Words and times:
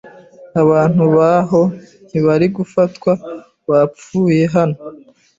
Abantu 0.61 1.03
baho 1.17 1.61
ntibari 2.07 2.47
gufatwa 2.57 3.11
bapfuye 3.69 4.41
hano. 4.55 4.77